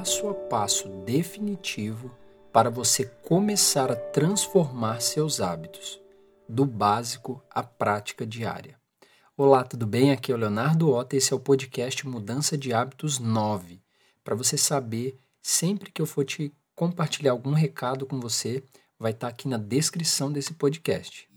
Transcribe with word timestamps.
passo 0.00 0.30
a 0.30 0.34
passo 0.34 0.88
definitivo 1.04 2.10
para 2.50 2.70
você 2.70 3.04
começar 3.04 3.92
a 3.92 3.96
transformar 3.96 4.98
seus 5.02 5.42
hábitos, 5.42 6.00
do 6.48 6.64
básico 6.64 7.44
à 7.50 7.62
prática 7.62 8.24
diária. 8.24 8.80
Olá, 9.36 9.62
tudo 9.62 9.86
bem? 9.86 10.10
Aqui 10.10 10.32
é 10.32 10.34
o 10.34 10.38
Leonardo 10.38 10.90
Ota 10.90 11.14
e 11.14 11.18
esse 11.18 11.34
é 11.34 11.36
o 11.36 11.40
podcast 11.40 12.08
Mudança 12.08 12.56
de 12.56 12.72
Hábitos 12.72 13.18
9. 13.18 13.82
Para 14.24 14.34
você 14.34 14.56
saber, 14.56 15.18
sempre 15.42 15.92
que 15.92 16.00
eu 16.00 16.06
for 16.06 16.24
te 16.24 16.50
compartilhar 16.74 17.32
algum 17.32 17.52
recado 17.52 18.06
com 18.06 18.18
você, 18.18 18.64
vai 18.98 19.12
estar 19.12 19.26
tá 19.26 19.30
aqui 19.30 19.46
na 19.46 19.58
descrição 19.58 20.32
desse 20.32 20.54
podcast. 20.54 21.29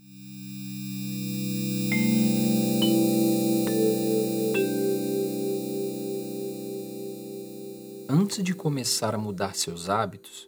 Antes 8.08 8.44
de 8.44 8.54
começar 8.54 9.14
a 9.14 9.18
mudar 9.18 9.54
seus 9.54 9.88
hábitos, 9.88 10.46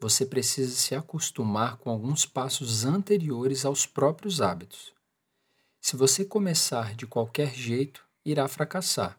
você 0.00 0.24
precisa 0.24 0.72
se 0.72 0.94
acostumar 0.94 1.76
com 1.78 1.90
alguns 1.90 2.24
passos 2.24 2.84
anteriores 2.84 3.64
aos 3.64 3.84
próprios 3.84 4.40
hábitos. 4.40 4.92
Se 5.80 5.96
você 5.96 6.24
começar 6.24 6.94
de 6.94 7.04
qualquer 7.04 7.52
jeito, 7.52 8.06
irá 8.24 8.46
fracassar. 8.46 9.18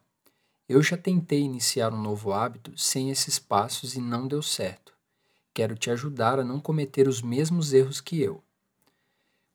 Eu 0.67 0.81
já 0.81 0.95
tentei 0.95 1.41
iniciar 1.41 1.93
um 1.93 2.01
novo 2.01 2.31
hábito 2.31 2.71
sem 2.77 3.11
esses 3.11 3.37
passos 3.37 3.95
e 3.95 3.99
não 3.99 4.29
deu 4.29 4.41
certo. 4.41 4.93
Quero 5.53 5.75
te 5.75 5.91
ajudar 5.91 6.39
a 6.39 6.43
não 6.43 6.61
cometer 6.61 7.05
os 7.05 7.21
mesmos 7.21 7.73
erros 7.73 7.99
que 7.99 8.21
eu. 8.21 8.41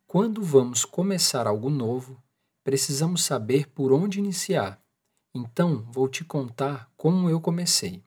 Quando 0.06 0.42
vamos 0.42 0.84
começar 0.84 1.46
algo 1.46 1.70
novo, 1.70 2.22
precisamos 2.62 3.24
saber 3.24 3.68
por 3.68 3.90
onde 3.90 4.18
iniciar. 4.18 4.78
Então, 5.34 5.82
vou 5.90 6.08
te 6.08 6.24
contar 6.24 6.90
como 6.94 7.30
eu 7.30 7.40
comecei. 7.40 8.06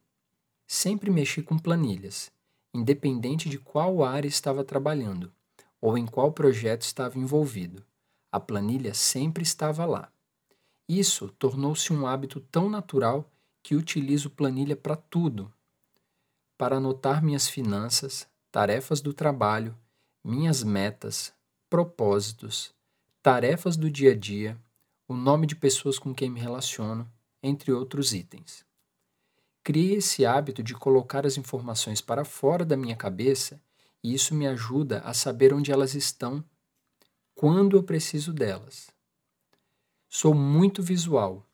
Sempre 0.73 1.11
mexi 1.11 1.43
com 1.43 1.59
planilhas 1.59 2.31
independente 2.73 3.49
de 3.49 3.59
qual 3.59 4.05
área 4.05 4.29
estava 4.29 4.63
trabalhando 4.63 5.29
ou 5.81 5.97
em 5.97 6.05
qual 6.05 6.31
projeto 6.31 6.83
estava 6.83 7.19
envolvido. 7.19 7.83
A 8.31 8.39
planilha 8.39 8.93
sempre 8.93 9.43
estava 9.43 9.85
lá. 9.85 10.09
Isso 10.87 11.27
tornou-se 11.37 11.91
um 11.91 12.07
hábito 12.07 12.39
tão 12.39 12.69
natural 12.69 13.29
que 13.61 13.75
utilizo 13.75 14.29
planilha 14.29 14.77
para 14.77 14.95
tudo. 14.95 15.53
Para 16.57 16.77
anotar 16.77 17.21
minhas 17.21 17.49
finanças, 17.49 18.25
tarefas 18.49 19.01
do 19.01 19.13
trabalho, 19.13 19.77
minhas 20.23 20.63
metas, 20.63 21.33
propósitos, 21.69 22.73
tarefas 23.21 23.75
do 23.75 23.91
dia 23.91 24.13
a 24.13 24.15
dia, 24.15 24.57
o 25.05 25.13
nome 25.13 25.45
de 25.45 25.55
pessoas 25.57 25.99
com 25.99 26.15
quem 26.15 26.29
me 26.29 26.39
relaciono, 26.39 27.11
entre 27.43 27.73
outros 27.73 28.13
itens. 28.13 28.70
Criei 29.63 29.97
esse 29.97 30.25
hábito 30.25 30.63
de 30.63 30.73
colocar 30.73 31.25
as 31.25 31.37
informações 31.37 32.01
para 32.01 32.25
fora 32.25 32.65
da 32.65 32.75
minha 32.75 32.95
cabeça 32.95 33.61
e 34.03 34.13
isso 34.13 34.33
me 34.33 34.47
ajuda 34.47 35.01
a 35.01 35.13
saber 35.13 35.53
onde 35.53 35.71
elas 35.71 35.93
estão 35.93 36.43
quando 37.35 37.77
eu 37.77 37.83
preciso 37.83 38.33
delas. 38.33 38.89
Sou 40.09 40.33
muito 40.33 40.81
visual 40.81 41.45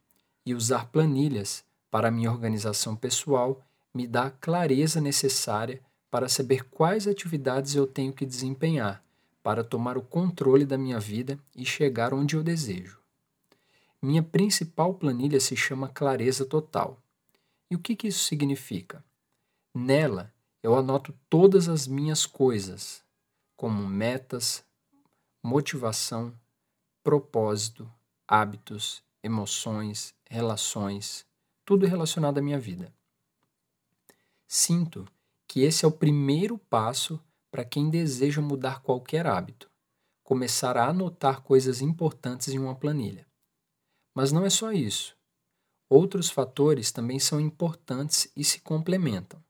e 0.45 0.55
usar 0.55 0.85
planilhas 0.85 1.65
para 1.91 2.09
minha 2.09 2.31
organização 2.31 2.95
pessoal 2.95 3.61
me 3.93 4.07
dá 4.07 4.27
a 4.27 4.31
clareza 4.31 5.01
necessária 5.01 5.81
para 6.09 6.29
saber 6.29 6.63
quais 6.69 7.07
atividades 7.07 7.75
eu 7.75 7.85
tenho 7.85 8.13
que 8.13 8.25
desempenhar 8.25 9.03
para 9.43 9.63
tomar 9.65 9.97
o 9.97 10.01
controle 10.01 10.65
da 10.65 10.77
minha 10.77 10.99
vida 10.99 11.37
e 11.53 11.65
chegar 11.65 12.13
onde 12.13 12.35
eu 12.35 12.43
desejo. 12.43 12.99
Minha 14.01 14.23
principal 14.23 14.93
planilha 14.93 15.39
se 15.39 15.55
chama 15.55 15.89
Clareza 15.89 16.45
Total 16.45 16.97
e 17.69 17.75
o 17.75 17.79
que, 17.79 17.95
que 17.95 18.07
isso 18.07 18.23
significa? 18.23 19.03
Nela, 19.73 20.33
eu 20.63 20.75
anoto 20.75 21.13
todas 21.29 21.67
as 21.67 21.87
minhas 21.87 22.25
coisas, 22.25 23.03
como 23.55 23.85
metas, 23.87 24.65
motivação, 25.43 26.33
propósito, 27.03 27.91
hábitos, 28.27 29.03
emoções, 29.23 30.13
relações, 30.29 31.25
tudo 31.65 31.85
relacionado 31.85 32.37
à 32.37 32.41
minha 32.41 32.59
vida. 32.59 32.93
Sinto 34.47 35.07
que 35.47 35.61
esse 35.61 35.83
é 35.83 35.87
o 35.87 35.91
primeiro 35.91 36.57
passo 36.57 37.19
para 37.51 37.65
quem 37.65 37.89
deseja 37.89 38.41
mudar 38.41 38.81
qualquer 38.81 39.25
hábito, 39.25 39.69
começar 40.23 40.77
a 40.77 40.87
anotar 40.87 41.41
coisas 41.41 41.81
importantes 41.81 42.49
em 42.49 42.59
uma 42.59 42.75
planilha. 42.75 43.27
Mas 44.13 44.31
não 44.31 44.45
é 44.45 44.49
só 44.49 44.71
isso. 44.71 45.16
Outros 45.89 46.29
fatores 46.29 46.91
também 46.91 47.17
são 47.17 47.39
importantes 47.39 48.29
e 48.35 48.43
se 48.43 48.59
complementam. 48.59 49.41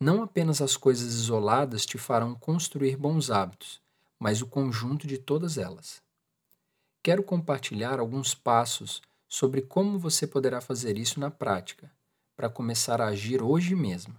Não 0.00 0.22
apenas 0.22 0.60
as 0.60 0.76
coisas 0.76 1.14
isoladas 1.14 1.86
te 1.86 1.96
farão 1.96 2.34
construir 2.34 2.96
bons 2.96 3.30
hábitos, 3.30 3.80
mas 4.18 4.42
o 4.42 4.46
conjunto 4.46 5.06
de 5.06 5.16
todas 5.16 5.56
elas. 5.56 6.02
Quero 7.02 7.22
compartilhar 7.22 8.00
alguns 8.00 8.34
passos 8.34 9.00
sobre 9.28 9.62
como 9.62 9.98
você 9.98 10.26
poderá 10.26 10.60
fazer 10.60 10.98
isso 10.98 11.20
na 11.20 11.30
prática, 11.30 11.90
para 12.36 12.50
começar 12.50 13.00
a 13.00 13.06
agir 13.06 13.42
hoje 13.42 13.74
mesmo. 13.74 14.14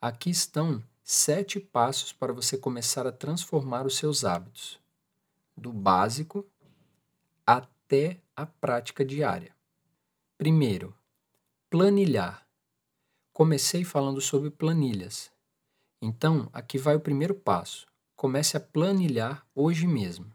Aqui 0.00 0.30
estão 0.30 0.82
sete 1.02 1.60
passos 1.60 2.12
para 2.12 2.32
você 2.32 2.58
começar 2.58 3.06
a 3.06 3.12
transformar 3.12 3.86
os 3.86 3.96
seus 3.96 4.24
hábitos, 4.24 4.80
do 5.56 5.72
básico 5.72 6.44
até 7.46 8.20
a 8.34 8.44
prática 8.44 9.04
diária. 9.04 9.55
Primeiro, 10.38 10.94
planilhar. 11.70 12.46
Comecei 13.32 13.84
falando 13.84 14.20
sobre 14.20 14.50
planilhas. 14.50 15.32
Então, 16.00 16.50
aqui 16.52 16.76
vai 16.76 16.94
o 16.94 17.00
primeiro 17.00 17.34
passo. 17.34 17.86
Comece 18.14 18.54
a 18.54 18.60
planilhar 18.60 19.46
hoje 19.54 19.86
mesmo. 19.86 20.30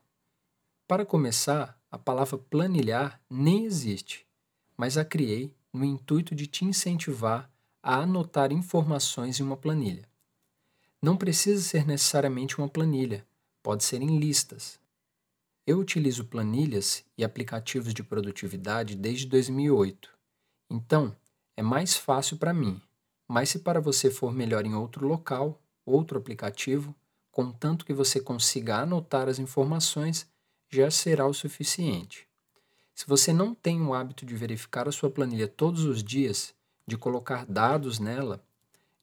Para 0.87 1.05
começar, 1.05 1.79
a 1.91 1.99
palavra 1.99 2.39
planilhar 2.39 3.21
nem 3.29 3.63
existe, 3.63 4.25
mas 4.75 4.97
a 4.97 5.05
criei 5.05 5.55
no 5.71 5.85
intuito 5.85 6.33
de 6.33 6.47
te 6.47 6.65
incentivar 6.65 7.47
a 7.83 7.97
anotar 7.97 8.51
informações 8.51 9.39
em 9.39 9.43
uma 9.43 9.55
planilha. 9.55 10.09
Não 10.99 11.15
precisa 11.15 11.61
ser 11.61 11.85
necessariamente 11.85 12.57
uma 12.57 12.67
planilha, 12.67 13.23
pode 13.61 13.83
ser 13.83 14.01
em 14.01 14.17
listas. 14.17 14.79
Eu 15.65 15.77
utilizo 15.79 16.25
planilhas 16.25 17.03
e 17.17 17.23
aplicativos 17.23 17.93
de 17.93 18.01
produtividade 18.03 18.95
desde 18.95 19.27
2008, 19.27 20.09
então 20.69 21.15
é 21.55 21.61
mais 21.61 21.95
fácil 21.95 22.37
para 22.37 22.53
mim. 22.53 22.81
Mas 23.27 23.49
se 23.49 23.59
para 23.59 23.79
você 23.79 24.09
for 24.09 24.33
melhor 24.33 24.65
em 24.65 24.73
outro 24.73 25.07
local, 25.07 25.61
outro 25.85 26.17
aplicativo, 26.17 26.95
contanto 27.31 27.85
que 27.85 27.93
você 27.93 28.19
consiga 28.19 28.77
anotar 28.77 29.29
as 29.29 29.39
informações, 29.39 30.27
já 30.69 30.89
será 30.89 31.27
o 31.27 31.33
suficiente. 31.33 32.27
Se 32.93 33.05
você 33.07 33.31
não 33.31 33.53
tem 33.53 33.81
o 33.81 33.93
hábito 33.93 34.25
de 34.25 34.35
verificar 34.35 34.87
a 34.87 34.91
sua 34.91 35.09
planilha 35.09 35.47
todos 35.47 35.85
os 35.85 36.03
dias, 36.03 36.53
de 36.85 36.97
colocar 36.97 37.45
dados 37.45 37.99
nela, 37.99 38.43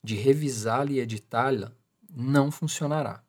de 0.03 0.15
revisá-la 0.15 0.91
e 0.91 1.01
editá-la, 1.01 1.73
não 2.11 2.51
funcionará. 2.51 3.23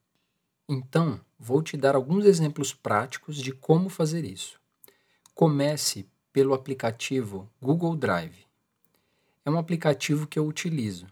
Então, 0.67 1.19
vou 1.39 1.63
te 1.63 1.77
dar 1.77 1.95
alguns 1.95 2.25
exemplos 2.25 2.73
práticos 2.73 3.37
de 3.37 3.53
como 3.53 3.89
fazer 3.89 4.25
isso. 4.25 4.59
Comece 5.33 6.05
pelo 6.33 6.53
aplicativo 6.53 7.49
Google 7.61 7.95
Drive. 7.95 8.45
É 9.45 9.49
um 9.49 9.57
aplicativo 9.57 10.27
que 10.27 10.37
eu 10.37 10.45
utilizo. 10.45 11.07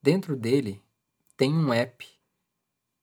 Dentro 0.00 0.36
dele 0.36 0.80
tem 1.36 1.52
um 1.52 1.72
app, 1.72 2.06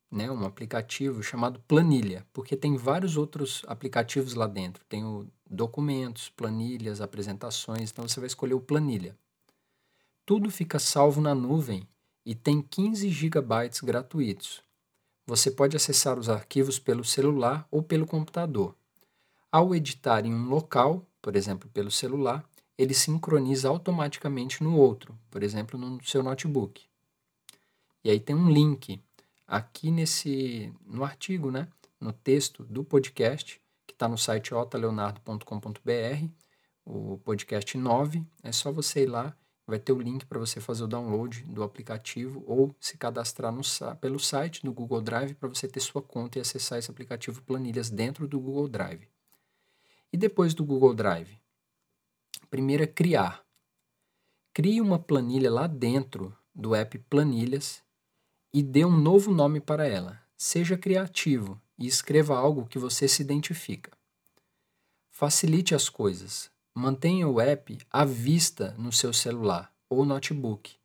né, 0.09 0.31
um 0.31 0.45
aplicativo 0.45 1.21
chamado 1.21 1.59
Planilha, 1.67 2.25
porque 2.31 2.55
tem 2.55 2.77
vários 2.77 3.17
outros 3.17 3.63
aplicativos 3.67 4.33
lá 4.33 4.47
dentro. 4.47 4.83
Tem 4.85 5.03
o 5.03 5.27
documentos, 5.47 6.29
planilhas, 6.29 7.01
apresentações, 7.01 7.91
então 7.91 8.07
você 8.07 8.19
vai 8.19 8.27
escolher 8.27 8.53
o 8.53 8.61
Planilha. 8.61 9.15
Tudo 10.25 10.49
fica 10.49 10.79
salvo 10.79 11.21
na 11.21 11.35
nuvem 11.35 11.87
e 12.25 12.33
tem 12.33 12.61
15 12.61 13.09
gigabytes 13.09 13.81
gratuitos. 13.81 14.64
Você 15.27 15.49
pode 15.49 15.75
acessar 15.75 16.19
os 16.19 16.29
arquivos 16.29 16.77
pelo 16.77 17.03
celular 17.03 17.67
ou 17.71 17.81
pelo 17.81 18.05
computador. 18.05 18.75
Ao 19.51 19.73
editar 19.73 20.25
em 20.25 20.33
um 20.33 20.47
local, 20.47 21.05
por 21.21 21.35
exemplo, 21.35 21.69
pelo 21.69 21.89
celular, 21.89 22.47
ele 22.77 22.93
sincroniza 22.93 23.69
automaticamente 23.69 24.63
no 24.63 24.77
outro, 24.77 25.17
por 25.31 25.41
exemplo, 25.41 25.79
no 25.79 26.03
seu 26.03 26.21
notebook. 26.21 26.83
E 28.03 28.09
aí 28.11 28.19
tem 28.19 28.35
um 28.35 28.49
link 28.49 29.01
aqui 29.47 29.89
nesse 29.89 30.71
no 30.85 31.03
artigo, 31.03 31.49
né, 31.49 31.67
no 31.99 32.13
texto 32.13 32.63
do 32.63 32.83
podcast, 32.83 33.59
que 33.87 33.93
está 33.93 34.07
no 34.07 34.17
site 34.17 34.53
otaleonardo.com.br, 34.53 36.27
o 36.85 37.17
podcast 37.19 37.77
9. 37.77 38.23
É 38.43 38.51
só 38.51 38.71
você 38.71 39.03
ir 39.03 39.07
lá 39.07 39.35
vai 39.67 39.79
ter 39.79 39.91
o 39.91 39.99
link 39.99 40.25
para 40.25 40.39
você 40.39 40.61
fazer 40.61 40.83
o 40.83 40.87
download 40.87 41.43
do 41.43 41.63
aplicativo 41.63 42.43
ou 42.45 42.75
se 42.79 42.97
cadastrar 42.97 43.51
no, 43.51 43.61
pelo 43.99 44.19
site 44.19 44.63
do 44.63 44.71
Google 44.71 45.01
Drive 45.01 45.33
para 45.33 45.49
você 45.49 45.67
ter 45.67 45.79
sua 45.79 46.01
conta 46.01 46.37
e 46.37 46.41
acessar 46.41 46.77
esse 46.77 46.91
aplicativo 46.91 47.41
Planilhas 47.41 47.89
dentro 47.89 48.27
do 48.27 48.39
Google 48.39 48.67
Drive. 48.67 49.07
E 50.13 50.17
depois 50.17 50.53
do 50.53 50.63
Google 50.63 50.93
Drive? 50.93 51.39
Primeiro 52.49 52.83
é 52.83 52.87
criar. 52.87 53.43
Crie 54.53 54.79
uma 54.79 54.99
planilha 54.99 55.51
lá 55.51 55.67
dentro 55.67 56.35
do 56.53 56.73
app 56.73 56.97
Planilhas 57.09 57.83
e 58.53 58.63
dê 58.63 58.85
um 58.85 58.95
novo 58.95 59.33
nome 59.33 59.59
para 59.59 59.85
ela. 59.85 60.21
Seja 60.37 60.77
criativo 60.77 61.59
e 61.77 61.87
escreva 61.87 62.37
algo 62.37 62.67
que 62.67 62.79
você 62.79 63.07
se 63.07 63.21
identifica. 63.21 63.91
Facilite 65.09 65.73
as 65.73 65.89
coisas. 65.89 66.54
Mantenha 66.77 67.25
o 67.25 67.39
app 67.39 67.79
à 67.89 68.03
vista 68.03 68.75
no 68.77 68.91
seu 68.91 69.13
celular 69.13 69.73
ou 69.89 70.05
notebook, 70.05 70.75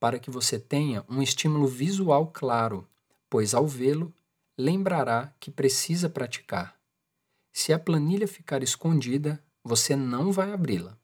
para 0.00 0.18
que 0.18 0.28
você 0.28 0.58
tenha 0.58 1.04
um 1.08 1.22
estímulo 1.22 1.68
visual 1.68 2.26
claro, 2.32 2.84
pois 3.30 3.54
ao 3.54 3.64
vê-lo, 3.64 4.12
lembrará 4.58 5.32
que 5.38 5.48
precisa 5.48 6.10
praticar. 6.10 6.76
Se 7.52 7.72
a 7.72 7.78
planilha 7.78 8.26
ficar 8.26 8.60
escondida, 8.60 9.40
você 9.62 9.94
não 9.94 10.32
vai 10.32 10.52
abri-la. 10.52 10.98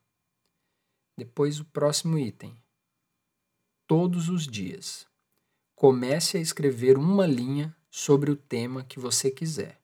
Depois, 1.16 1.60
o 1.60 1.64
próximo 1.64 2.18
item. 2.18 2.56
Todos 3.86 4.28
os 4.28 4.44
dias. 4.44 5.06
Comece 5.76 6.36
a 6.36 6.40
escrever 6.40 6.98
uma 6.98 7.26
linha 7.26 7.76
sobre 7.88 8.28
o 8.28 8.36
tema 8.36 8.82
que 8.82 8.98
você 8.98 9.30
quiser. 9.30 9.80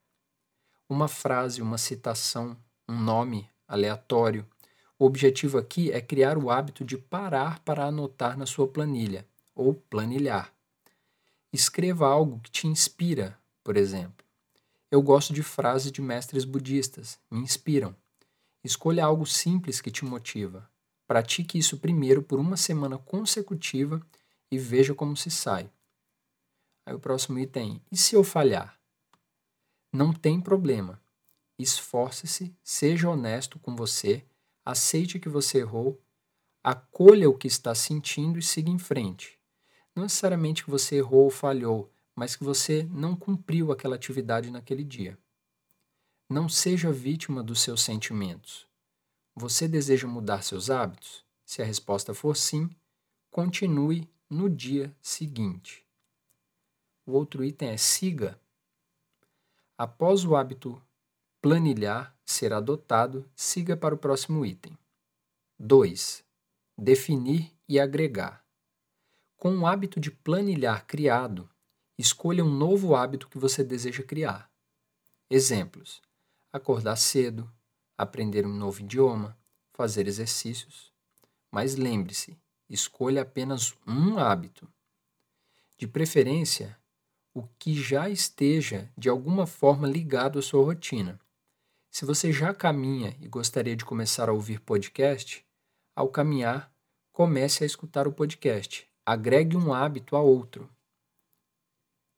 Uma 0.89 1.07
frase, 1.07 1.63
uma 1.63 1.79
citação, 1.79 2.57
um 2.89 3.01
nome 3.01 3.49
aleatório. 3.69 4.47
O 4.99 5.05
objetivo 5.05 5.59
aqui 5.59 5.93
é 5.93 6.01
criar 6.01 6.37
o 6.39 6.51
hábito 6.51 6.85
de 6.85 6.99
parar 6.99 7.61
para 7.61 7.85
anotar 7.85 8.37
na 8.37 8.47
sua 8.47 8.67
planilha 8.67 9.25
ou 9.55 9.75
planilhar. 9.75 10.53
Escreva 11.53 12.09
algo 12.09 12.41
que 12.41 12.51
te 12.51 12.67
inspira, 12.67 13.39
por 13.63 13.77
exemplo. 13.77 14.27
Eu 14.91 15.03
gosto 15.03 15.33
de 15.35 15.43
frases 15.43 15.93
de 15.93 16.01
mestres 16.01 16.45
budistas, 16.45 17.19
me 17.31 17.41
inspiram. 17.41 17.95
Escolha 18.65 19.05
algo 19.05 19.27
simples 19.27 19.81
que 19.81 19.91
te 19.91 20.05
motiva. 20.05 20.69
Pratique 21.07 21.59
isso 21.59 21.79
primeiro 21.79 22.23
por 22.23 22.39
uma 22.39 22.57
semana 22.57 22.99
consecutiva 22.99 24.01
e 24.51 24.59
veja 24.59 24.95
como 24.95 25.17
se 25.17 25.31
sai. 25.31 25.71
Aí 26.85 26.95
o 26.95 26.99
próximo 26.99 27.39
item, 27.39 27.83
e 27.93 27.97
se 27.97 28.15
eu 28.15 28.25
falhar? 28.25 28.79
Não 29.93 30.13
tem 30.13 30.41
problema. 30.41 31.01
Esforce-se, 31.59 32.55
seja 32.63 33.11
honesto 33.11 33.59
com 33.59 33.75
você, 33.75 34.25
aceite 34.65 35.19
que 35.19 35.29
você 35.29 35.59
errou, 35.59 36.01
acolha 36.63 37.29
o 37.29 37.37
que 37.37 37.49
está 37.49 37.75
sentindo 37.75 38.39
e 38.39 38.43
siga 38.43 38.71
em 38.71 38.79
frente. 38.79 39.39
Não 39.95 40.05
necessariamente 40.05 40.63
que 40.63 40.71
você 40.71 40.97
errou 40.97 41.25
ou 41.25 41.31
falhou, 41.31 41.91
mas 42.15 42.37
que 42.37 42.45
você 42.45 42.85
não 42.91 43.17
cumpriu 43.17 43.73
aquela 43.73 43.97
atividade 43.97 44.51
naquele 44.51 44.85
dia. 44.85 45.19
Não 46.29 46.49
seja 46.49 46.93
vítima 46.93 47.43
dos 47.43 47.61
seus 47.61 47.83
sentimentos. 47.83 48.67
Você 49.35 49.67
deseja 49.67 50.07
mudar 50.07 50.43
seus 50.43 50.69
hábitos? 50.69 51.25
Se 51.45 51.63
a 51.63 51.65
resposta 51.65 52.13
for 52.13 52.37
sim, 52.37 52.69
continue 53.31 54.09
no 54.29 54.51
dia 54.51 54.95
seguinte. 55.01 55.87
O 57.07 57.13
outro 57.13 57.43
item 57.43 57.71
é 57.71 57.77
siga. 57.77 58.39
Após 59.79 60.25
o 60.25 60.37
hábito 60.37 60.83
planilhar 61.41 62.17
ser 62.25 62.53
adotado, 62.53 63.31
siga 63.35 63.77
para 63.77 63.95
o 63.95 63.99
próximo 63.99 64.45
item. 64.45 64.77
2. 65.59 66.25
Definir 66.77 67.53
e 67.69 67.79
agregar. 67.81 68.45
Com 69.37 69.57
o 69.59 69.67
hábito 69.67 70.01
de 70.01 70.11
planilhar 70.11 70.87
criado, 70.87 71.49
Escolha 71.99 72.45
um 72.45 72.49
novo 72.49 72.95
hábito 72.95 73.29
que 73.29 73.39
você 73.39 73.65
deseja 73.65 74.05
criar. 74.05 74.49
Exemplos: 75.29 76.01
acordar 76.53 76.95
cedo, 76.95 77.53
aprender 77.97 78.47
um 78.47 78.55
novo 78.55 78.81
idioma, 78.81 79.37
fazer 79.73 80.07
exercícios. 80.07 80.93
Mas 81.51 81.75
lembre-se, 81.75 82.39
escolha 82.71 83.23
apenas 83.23 83.77
um 83.85 84.17
hábito. 84.17 84.73
De 85.77 85.89
preferência, 85.89 86.79
o 87.35 87.43
que 87.59 87.75
já 87.75 88.09
esteja 88.09 88.93
de 88.97 89.09
alguma 89.09 89.45
forma 89.45 89.89
ligado 89.89 90.39
à 90.39 90.43
sua 90.43 90.65
rotina. 90.65 91.19
Se 91.91 92.05
você 92.05 92.33
já 92.33 92.55
caminha 92.55 93.17
e 93.21 93.27
gostaria 93.27 93.75
de 93.75 93.85
começar 93.85 94.29
a 94.29 94.33
ouvir 94.33 94.61
podcast, 94.61 95.45
ao 95.97 96.09
caminhar, 96.09 96.73
comece 97.13 97.65
a 97.65 97.67
escutar 97.67 98.07
o 98.07 98.13
podcast. 98.13 98.89
Agregue 99.05 99.57
um 99.57 99.73
hábito 99.73 100.15
a 100.15 100.21
outro. 100.21 100.71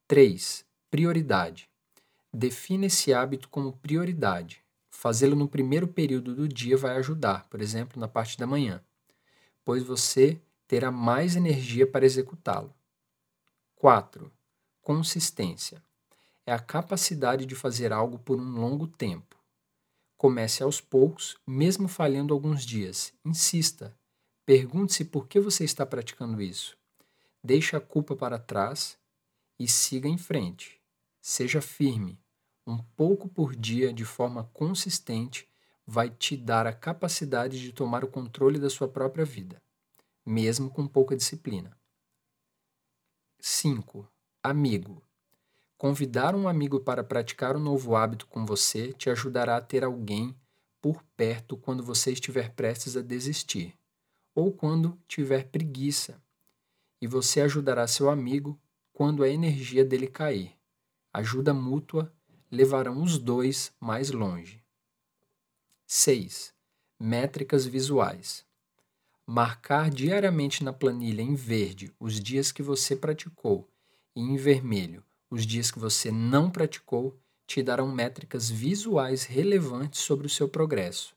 3. 0.07 0.67
Prioridade. 0.91 1.71
Defina 2.33 2.87
esse 2.87 3.15
hábito 3.15 3.49
como 3.49 3.73
prioridade. 3.79 4.63
Fazê-lo 4.91 5.37
no 5.37 5.49
primeiro 5.49 5.89
período 5.89 6.35
do 6.35 6.47
dia 6.47 6.77
vai 6.77 6.97
ajudar, 6.97 7.49
por 7.49 7.63
exemplo, 7.63 7.99
na 7.99 8.09
parte 8.09 8.37
da 8.37 8.47
manhã, 8.47 8.83
pois 9.65 9.83
você 9.83 10.39
terá 10.67 10.91
mais 10.91 11.37
energia 11.37 11.87
para 11.87 12.05
executá-lo. 12.05 12.75
4. 13.77 14.31
Consistência. 14.83 15.83
É 16.45 16.53
a 16.53 16.59
capacidade 16.59 17.47
de 17.47 17.55
fazer 17.55 17.93
algo 17.93 18.19
por 18.19 18.39
um 18.39 18.61
longo 18.61 18.87
tempo. 18.87 19.40
Comece 20.21 20.63
aos 20.63 20.83
poucos, 20.83 21.39
mesmo 21.47 21.89
falhando 21.89 22.35
alguns 22.35 22.67
dias. 22.67 23.11
Insista. 23.25 23.97
Pergunte-se 24.45 25.07
por 25.07 25.27
que 25.27 25.41
você 25.41 25.65
está 25.65 25.87
praticando 25.87 26.43
isso. 26.43 26.77
Deixe 27.43 27.75
a 27.75 27.81
culpa 27.81 28.15
para 28.15 28.39
trás 28.39 28.99
e 29.59 29.67
siga 29.67 30.07
em 30.07 30.19
frente. 30.19 30.79
Seja 31.23 31.63
firme. 31.63 32.21
Um 32.67 32.77
pouco 32.77 33.31
por 33.31 33.57
dia, 33.57 33.95
de 33.95 34.05
forma 34.05 34.45
consistente, 34.53 35.49
vai 35.87 36.11
te 36.11 36.37
dar 36.37 36.67
a 36.67 36.73
capacidade 36.75 37.59
de 37.59 37.73
tomar 37.73 38.05
o 38.05 38.09
controle 38.09 38.59
da 38.59 38.69
sua 38.69 38.89
própria 38.89 39.25
vida, 39.25 39.57
mesmo 40.27 40.69
com 40.69 40.87
pouca 40.87 41.17
disciplina. 41.17 41.75
5. 43.41 44.07
Amigo. 44.43 45.03
Convidar 45.81 46.35
um 46.35 46.47
amigo 46.47 46.79
para 46.79 47.03
praticar 47.03 47.57
um 47.57 47.59
novo 47.59 47.97
hábito 47.97 48.27
com 48.27 48.45
você 48.45 48.93
te 48.93 49.09
ajudará 49.09 49.57
a 49.57 49.63
ter 49.63 49.83
alguém 49.83 50.37
por 50.79 51.03
perto 51.17 51.57
quando 51.57 51.83
você 51.83 52.13
estiver 52.13 52.51
prestes 52.53 52.99
a 52.99 53.01
desistir, 53.01 53.75
ou 54.35 54.53
quando 54.53 55.01
tiver 55.09 55.45
preguiça, 55.45 56.23
e 57.01 57.07
você 57.07 57.41
ajudará 57.41 57.87
seu 57.87 58.11
amigo 58.11 58.61
quando 58.93 59.23
a 59.23 59.29
energia 59.31 59.83
dele 59.83 60.07
cair. 60.07 60.55
Ajuda 61.15 61.55
mútua 61.55 62.13
levarão 62.51 63.03
os 63.03 63.17
dois 63.17 63.73
mais 63.81 64.11
longe. 64.11 64.63
6. 65.87 66.53
Métricas 66.99 67.65
visuais. 67.65 68.45
Marcar 69.27 69.89
diariamente 69.89 70.63
na 70.63 70.75
planilha 70.75 71.23
em 71.23 71.35
verde 71.35 71.91
os 71.99 72.21
dias 72.21 72.53
que 72.53 72.63
você 72.63 72.95
praticou 72.95 73.67
e 74.15 74.21
em 74.21 74.37
vermelho 74.37 75.03
os 75.31 75.47
dias 75.47 75.71
que 75.71 75.79
você 75.79 76.11
não 76.11 76.51
praticou 76.51 77.17
te 77.47 77.63
darão 77.63 77.91
métricas 77.91 78.51
visuais 78.51 79.25
relevantes 79.25 80.01
sobre 80.01 80.27
o 80.27 80.31
seu 80.31 80.49
progresso. 80.49 81.15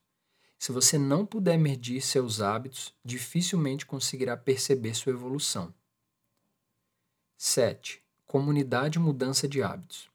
Se 0.58 0.72
você 0.72 0.98
não 0.98 1.26
puder 1.26 1.58
medir 1.58 2.02
seus 2.02 2.40
hábitos, 2.40 2.94
dificilmente 3.04 3.86
conseguirá 3.86 4.38
perceber 4.38 4.94
sua 4.94 5.12
evolução. 5.12 5.74
7. 7.38 8.02
Comunidade 8.26 8.98
mudança 8.98 9.48
de 9.48 9.62
hábitos. 9.62 10.10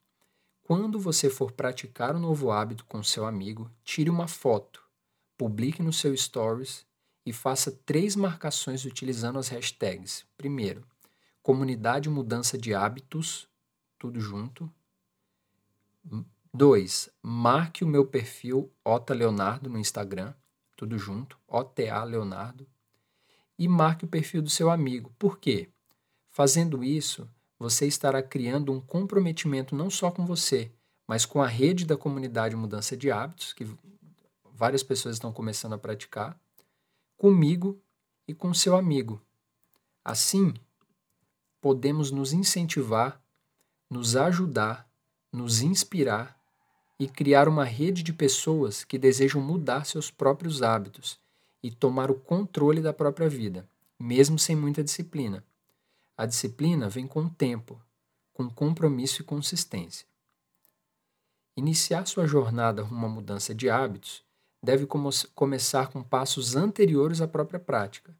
Quando 0.62 0.98
você 0.98 1.28
for 1.28 1.52
praticar 1.52 2.16
um 2.16 2.20
novo 2.20 2.50
hábito 2.50 2.84
com 2.84 3.02
seu 3.02 3.26
amigo, 3.26 3.70
tire 3.84 4.10
uma 4.10 4.26
foto, 4.26 4.82
publique 5.36 5.82
no 5.82 5.92
seu 5.92 6.16
Stories 6.16 6.86
e 7.24 7.32
faça 7.32 7.70
três 7.84 8.16
marcações 8.16 8.84
utilizando 8.84 9.38
as 9.38 9.48
hashtags. 9.48 10.24
Primeiro, 10.36 10.86
comunidade 11.42 12.08
mudança 12.08 12.56
de 12.56 12.74
hábitos, 12.74 13.48
tudo 13.98 14.20
junto. 14.20 14.70
2. 16.54 17.10
Marque 17.22 17.84
o 17.84 17.88
meu 17.88 18.06
perfil 18.06 18.72
Ota 18.84 19.12
Leonardo 19.12 19.68
no 19.68 19.78
Instagram, 19.78 20.32
tudo 20.74 20.96
junto, 20.96 21.36
OTA 21.46 22.02
Leonardo. 22.04 22.66
E 23.58 23.66
marque 23.66 24.04
o 24.04 24.08
perfil 24.08 24.40
do 24.40 24.48
seu 24.48 24.70
amigo. 24.70 25.12
Por 25.18 25.38
quê? 25.38 25.68
Fazendo 26.30 26.84
isso, 26.84 27.28
você 27.58 27.86
estará 27.86 28.22
criando 28.22 28.72
um 28.72 28.80
comprometimento 28.80 29.74
não 29.74 29.90
só 29.90 30.10
com 30.10 30.24
você, 30.24 30.72
mas 31.06 31.26
com 31.26 31.42
a 31.42 31.48
rede 31.48 31.84
da 31.84 31.96
comunidade 31.96 32.54
Mudança 32.54 32.96
de 32.96 33.10
Hábitos, 33.10 33.52
que 33.52 33.66
várias 34.44 34.82
pessoas 34.82 35.16
estão 35.16 35.32
começando 35.32 35.72
a 35.72 35.78
praticar, 35.78 36.40
comigo 37.16 37.82
e 38.28 38.32
com 38.32 38.54
seu 38.54 38.76
amigo. 38.76 39.20
Assim, 40.04 40.54
podemos 41.60 42.12
nos 42.12 42.32
incentivar, 42.32 43.20
nos 43.90 44.16
ajudar, 44.16 44.88
nos 45.32 45.62
inspirar 45.62 46.38
e 46.98 47.08
criar 47.08 47.48
uma 47.48 47.64
rede 47.64 48.02
de 48.02 48.12
pessoas 48.12 48.84
que 48.84 48.98
desejam 48.98 49.40
mudar 49.40 49.86
seus 49.86 50.10
próprios 50.10 50.62
hábitos 50.62 51.18
e 51.62 51.70
tomar 51.70 52.10
o 52.10 52.14
controle 52.14 52.80
da 52.80 52.92
própria 52.92 53.28
vida, 53.28 53.68
mesmo 53.98 54.38
sem 54.38 54.54
muita 54.54 54.82
disciplina. 54.82 55.44
A 56.16 56.26
disciplina 56.26 56.88
vem 56.88 57.06
com 57.06 57.28
tempo, 57.28 57.80
com 58.32 58.50
compromisso 58.50 59.22
e 59.22 59.24
consistência. 59.24 60.06
Iniciar 61.56 62.06
sua 62.06 62.26
jornada 62.26 62.82
rumo 62.82 63.06
à 63.06 63.08
mudança 63.08 63.54
de 63.54 63.70
hábitos 63.70 64.22
deve 64.62 64.86
começar 65.34 65.88
com 65.88 66.02
passos 66.02 66.56
anteriores 66.56 67.20
à 67.20 67.28
própria 67.28 67.58
prática. 67.58 68.14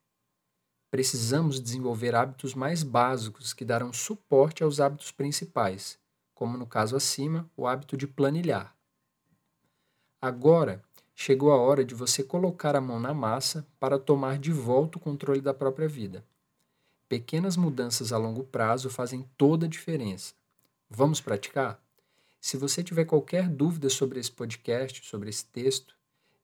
Precisamos 0.90 1.60
desenvolver 1.60 2.14
hábitos 2.14 2.54
mais 2.54 2.82
básicos 2.82 3.52
que 3.52 3.64
darão 3.64 3.92
suporte 3.92 4.62
aos 4.62 4.80
hábitos 4.80 5.10
principais, 5.10 5.98
como 6.34 6.56
no 6.56 6.66
caso 6.66 6.96
acima, 6.96 7.48
o 7.56 7.66
hábito 7.66 7.96
de 7.96 8.06
planilhar. 8.06 8.74
Agora, 10.20 10.82
chegou 11.14 11.52
a 11.52 11.56
hora 11.56 11.84
de 11.84 11.94
você 11.94 12.22
colocar 12.22 12.76
a 12.76 12.80
mão 12.80 12.98
na 12.98 13.12
massa 13.12 13.66
para 13.78 13.98
tomar 13.98 14.38
de 14.38 14.52
volta 14.52 14.98
o 14.98 15.00
controle 15.00 15.40
da 15.40 15.52
própria 15.52 15.88
vida. 15.88 16.24
Pequenas 17.08 17.56
mudanças 17.56 18.12
a 18.12 18.18
longo 18.18 18.44
prazo 18.44 18.90
fazem 18.90 19.28
toda 19.36 19.66
a 19.66 19.68
diferença. 19.68 20.34
Vamos 20.90 21.20
praticar? 21.20 21.80
Se 22.40 22.56
você 22.56 22.82
tiver 22.82 23.04
qualquer 23.04 23.48
dúvida 23.48 23.90
sobre 23.90 24.20
esse 24.20 24.30
podcast, 24.30 25.04
sobre 25.06 25.28
esse 25.28 25.44
texto, 25.46 25.94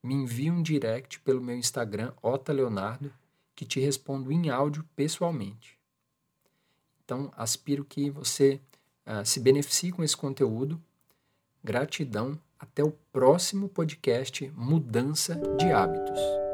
me 0.03 0.13
envie 0.13 0.51
um 0.51 0.61
direct 0.61 1.19
pelo 1.21 1.41
meu 1.41 1.57
Instagram, 1.57 2.13
Ota 2.21 2.51
Leonardo, 2.51 3.11
que 3.55 3.65
te 3.65 3.79
respondo 3.79 4.31
em 4.31 4.49
áudio 4.49 4.83
pessoalmente. 4.95 5.79
Então, 7.03 7.31
aspiro 7.37 7.85
que 7.85 8.09
você 8.09 8.59
uh, 9.05 9.25
se 9.25 9.39
beneficie 9.39 9.91
com 9.91 10.03
esse 10.03 10.17
conteúdo. 10.17 10.81
Gratidão. 11.63 12.39
Até 12.59 12.83
o 12.83 12.91
próximo 13.11 13.69
podcast 13.69 14.51
Mudança 14.55 15.35
de 15.57 15.71
Hábitos. 15.71 16.44